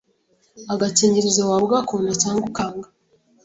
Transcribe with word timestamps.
Agakingirizo 0.73 1.41
waba 1.49 1.65
ugakunda 1.67 2.11
cyangwa 2.21 2.43
ukanga, 2.49 2.87